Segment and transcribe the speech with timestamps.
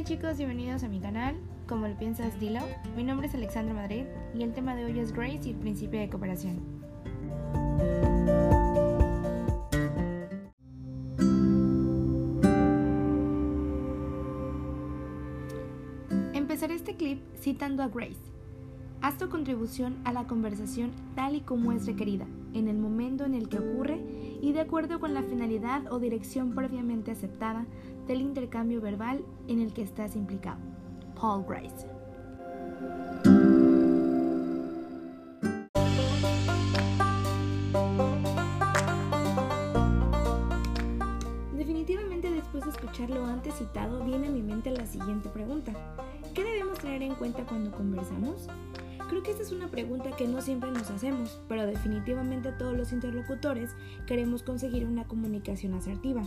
[0.00, 1.36] Hola chicos, bienvenidos a mi canal.
[1.68, 2.60] Como lo piensas, dilo.
[2.96, 4.04] Mi nombre es Alexandra Madrid
[4.34, 6.58] y el tema de hoy es Grace y el principio de cooperación.
[16.32, 18.16] Empezaré este clip citando a Grace.
[19.02, 23.34] Haz tu contribución a la conversación tal y como es requerida, en el momento en
[23.34, 24.00] el que ocurre
[24.40, 27.66] y de acuerdo con la finalidad o dirección previamente aceptada
[28.06, 30.58] del intercambio verbal en el que estás implicado.
[31.20, 31.86] Paul Grace.
[41.56, 45.72] Definitivamente después de escuchar lo antes citado viene a mi mente la siguiente pregunta.
[46.34, 48.48] ¿Qué debemos tener en cuenta cuando conversamos?
[49.10, 52.92] Creo que esta es una pregunta que no siempre nos hacemos, pero definitivamente todos los
[52.92, 53.74] interlocutores
[54.06, 56.22] queremos conseguir una comunicación asertiva.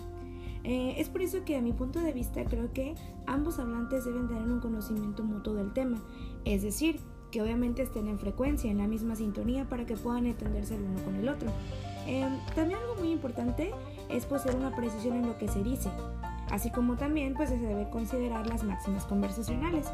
[0.66, 4.28] Eh, es por eso que a mi punto de vista creo que ambos hablantes deben
[4.28, 6.03] tener un conocimiento mutuo del tema,
[6.44, 7.00] es decir,
[7.31, 11.02] que obviamente estén en frecuencia, en la misma sintonía para que puedan entenderse el uno
[11.06, 11.50] con el otro.
[12.06, 13.72] Eh, también algo muy importante
[14.09, 15.90] es poseer una precisión en lo que se dice,
[16.52, 19.88] así como también pues se debe considerar las máximas conversacionales.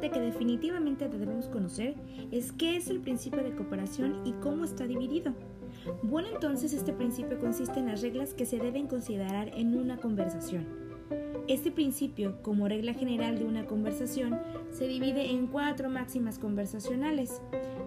[0.00, 1.94] Importante que definitivamente debemos conocer
[2.32, 5.34] es qué es el principio de cooperación y cómo está dividido.
[6.02, 10.66] Bueno, entonces este principio consiste en las reglas que se deben considerar en una conversación.
[11.48, 14.40] Este principio, como regla general de una conversación,
[14.70, 17.42] se divide en cuatro máximas conversacionales.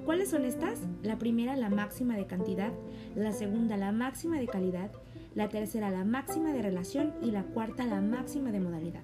[0.06, 0.82] ¿Cuáles son estas?
[1.02, 2.74] La primera, la máxima de cantidad,
[3.16, 4.92] la segunda, la máxima de calidad,
[5.34, 9.04] la tercera, la máxima de relación y la cuarta, la máxima de modalidad.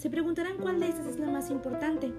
[0.00, 2.10] Se preguntarán cuál de estas es la más importante.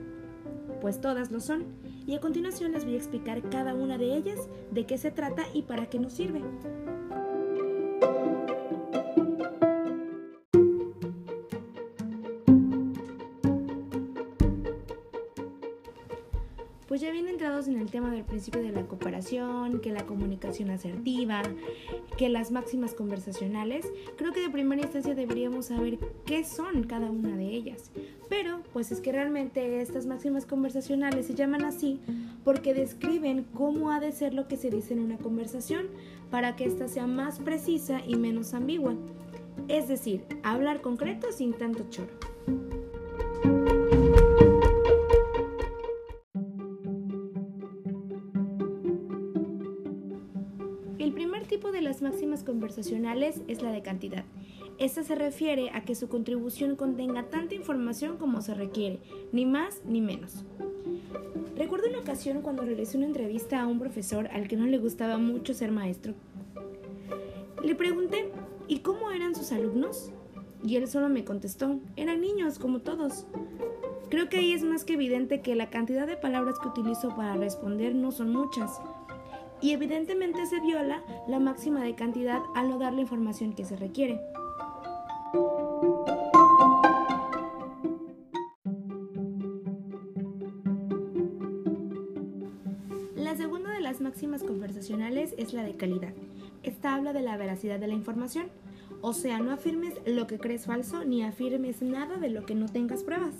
[0.81, 1.65] Pues todas lo son,
[2.05, 4.37] y a continuación les voy a explicar cada una de ellas,
[4.69, 6.43] de qué se trata y para qué nos sirve.
[16.91, 20.71] Pues ya bien entrados en el tema del principio de la cooperación, que la comunicación
[20.71, 21.41] asertiva,
[22.17, 23.85] que las máximas conversacionales,
[24.17, 27.91] creo que de primera instancia deberíamos saber qué son cada una de ellas.
[28.27, 32.01] Pero, pues es que realmente estas máximas conversacionales se llaman así
[32.43, 35.87] porque describen cómo ha de ser lo que se dice en una conversación
[36.29, 38.95] para que ésta sea más precisa y menos ambigua.
[39.69, 42.11] Es decir, hablar concreto sin tanto choro.
[52.43, 54.23] Conversacionales es la de cantidad.
[54.77, 58.99] Esta se refiere a que su contribución contenga tanta información como se requiere,
[59.31, 60.43] ni más ni menos.
[61.55, 65.17] Recuerdo una ocasión cuando realicé una entrevista a un profesor al que no le gustaba
[65.19, 66.15] mucho ser maestro.
[67.63, 68.31] Le pregunté,
[68.67, 70.11] ¿y cómo eran sus alumnos?
[70.63, 73.27] Y él solo me contestó, eran niños como todos.
[74.09, 77.35] Creo que ahí es más que evidente que la cantidad de palabras que utilizo para
[77.35, 78.81] responder no son muchas,
[79.61, 83.75] y evidentemente se viola la máxima de cantidad al no dar la información que se
[83.75, 84.19] requiere.
[93.15, 96.13] La segunda de las máximas conversacionales es la de calidad.
[96.63, 98.47] Esta habla de la veracidad de la información.
[99.03, 102.67] O sea, no afirmes lo que crees falso ni afirmes nada de lo que no
[102.67, 103.33] tengas pruebas.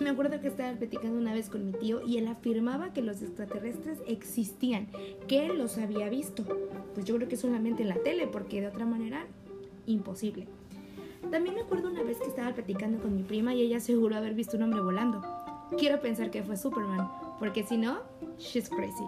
[0.00, 3.22] Me acuerdo que estaba platicando una vez con mi tío y él afirmaba que los
[3.22, 4.88] extraterrestres existían,
[5.26, 6.44] que él los había visto.
[6.94, 9.26] Pues yo creo que solamente en la tele, porque de otra manera,
[9.86, 10.46] imposible.
[11.30, 14.34] También me acuerdo una vez que estaba platicando con mi prima y ella aseguró haber
[14.34, 15.22] visto un hombre volando.
[15.78, 17.98] Quiero pensar que fue Superman, porque si no,
[18.38, 19.04] she's crazy.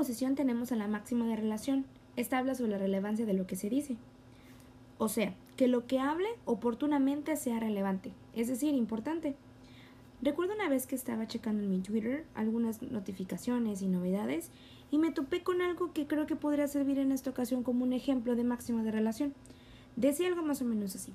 [0.00, 1.84] Posición tenemos a la máxima de relación.
[2.16, 3.98] Esta habla sobre la relevancia de lo que se dice.
[4.96, 9.36] O sea, que lo que hable oportunamente sea relevante, es decir, importante.
[10.22, 14.50] Recuerdo una vez que estaba checando en mi Twitter algunas notificaciones y novedades
[14.90, 17.92] y me topé con algo que creo que podría servir en esta ocasión como un
[17.92, 19.34] ejemplo de máxima de relación.
[19.96, 21.12] Decía algo más o menos así.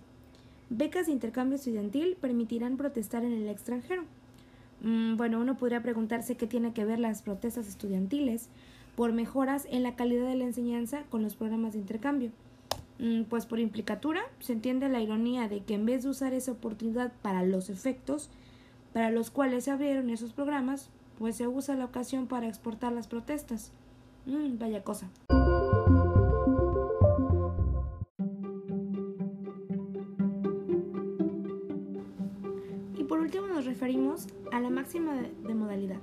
[0.69, 4.03] Becas de intercambio estudiantil permitirán protestar en el extranjero.
[4.81, 8.49] Mm, bueno, uno podría preguntarse qué tiene que ver las protestas estudiantiles
[8.95, 12.31] por mejoras en la calidad de la enseñanza con los programas de intercambio.
[12.99, 16.53] Mm, pues por implicatura se entiende la ironía de que en vez de usar esa
[16.53, 18.29] oportunidad para los efectos
[18.93, 20.89] para los cuales se abrieron esos programas,
[21.19, 23.73] pues se usa la ocasión para exportar las protestas.
[24.25, 25.09] Mm, vaya cosa.
[33.65, 35.13] referimos a la máxima
[35.45, 35.99] de modalidad.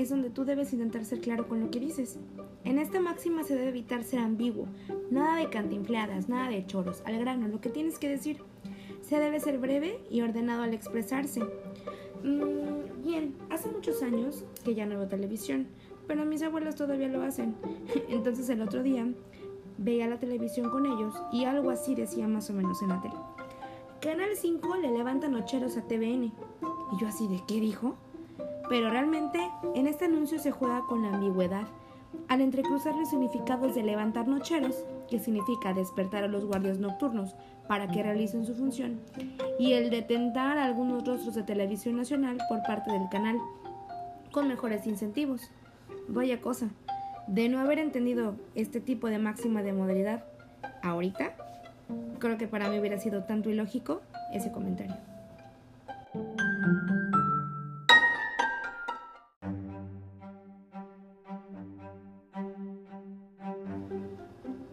[0.00, 2.18] Es donde tú debes intentar ser claro con lo que dices.
[2.64, 4.66] En esta máxima se debe evitar ser ambiguo,
[5.10, 8.38] nada de cantinfladas, nada de choros, al grano, lo que tienes que decir.
[9.02, 11.42] Se debe ser breve y ordenado al expresarse.
[12.24, 15.66] Mm, bien, hace muchos años que ya no veo televisión,
[16.06, 17.54] pero mis abuelos todavía lo hacen.
[18.08, 19.06] Entonces el otro día
[19.76, 23.16] veía la televisión con ellos y algo así decía más o menos en la tele.
[24.00, 26.24] Canal 5 le levanta nocheros a TVN.
[26.24, 27.96] Y yo así de, ¿qué dijo?
[28.70, 29.40] Pero realmente
[29.74, 31.66] en este anuncio se juega con la ambigüedad,
[32.28, 37.34] al entrecruzar los significados de levantar nocheros, que significa despertar a los guardias nocturnos
[37.66, 39.00] para que realicen su función,
[39.58, 43.38] y el de tentar algunos rostros de televisión nacional por parte del canal,
[44.30, 45.50] con mejores incentivos.
[46.06, 46.68] Vaya cosa,
[47.26, 50.24] de no haber entendido este tipo de máxima de modalidad
[50.82, 51.34] ahorita,
[52.20, 54.00] creo que para mí hubiera sido tanto ilógico
[54.32, 55.09] ese comentario.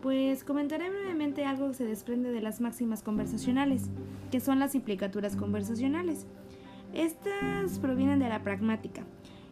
[0.07, 3.89] Pues comentaré brevemente algo que se desprende de las máximas conversacionales,
[4.31, 6.25] que son las implicaturas conversacionales.
[6.94, 9.04] Estas provienen de la pragmática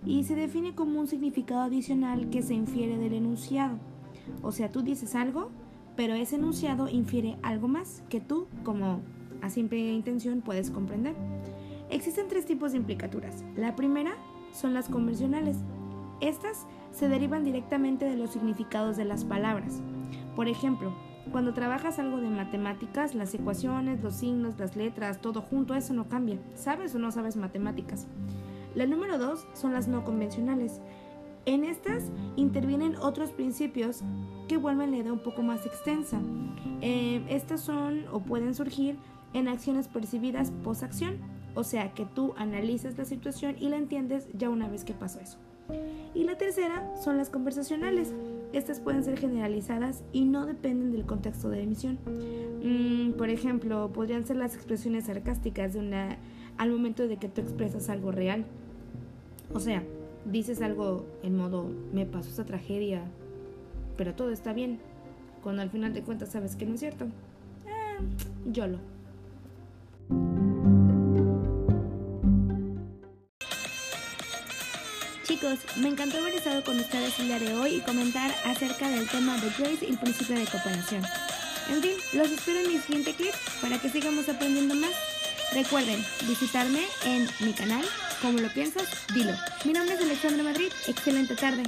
[0.06, 3.80] y se define como un significado adicional que se infiere del enunciado.
[4.44, 5.52] O sea, tú dices algo,
[5.98, 9.02] pero ese enunciado infiere algo más que tú, como
[9.42, 11.16] a simple intención, puedes comprender.
[11.90, 13.44] Existen tres tipos de implicaturas.
[13.58, 14.16] La primera
[14.54, 15.58] son las conversacionales.
[16.22, 19.82] Estas se derivan directamente de los significados de las palabras.
[20.36, 20.94] Por ejemplo,
[21.32, 26.08] cuando trabajas algo de matemáticas, las ecuaciones, los signos, las letras, todo junto, eso no
[26.08, 26.40] cambia.
[26.54, 28.08] ¿Sabes o no sabes matemáticas?
[28.76, 30.82] La número dos son las no convencionales.
[31.46, 34.02] En estas intervienen otros principios
[34.48, 36.20] que vuelven la idea un poco más extensa.
[36.82, 38.98] Eh, estas son o pueden surgir
[39.34, 41.20] en acciones percibidas post-acción,
[41.56, 45.20] o sea que tú analizas la situación y la entiendes ya una vez que pasó
[45.20, 45.38] eso.
[46.14, 48.14] Y la tercera son las conversacionales.
[48.56, 52.00] Estas pueden ser generalizadas y no dependen del contexto de emisión.
[52.64, 56.18] Mm, por ejemplo, podrían ser las expresiones sarcásticas de una
[56.58, 58.46] al momento de que tú expresas algo real.
[59.54, 59.84] O sea,
[60.24, 63.02] dices algo en modo me pasó esta tragedia,
[63.98, 64.80] pero todo está bien.
[65.44, 67.08] Cuando al final de cuentas sabes que no es cierto.
[67.68, 67.98] Ah,
[68.50, 68.80] YOLO.
[75.46, 79.08] Chicos, me encantó haber estado con ustedes el día de hoy y comentar acerca del
[79.08, 81.04] tema de Grace y el principio de cooperación.
[81.70, 84.90] En fin, los espero en mi siguiente clip para que sigamos aprendiendo más.
[85.54, 87.86] Recuerden visitarme en mi canal,
[88.24, 89.34] como lo piensas, dilo.
[89.66, 91.62] Mi nombre es Alexandra Madrid, excelente tarde.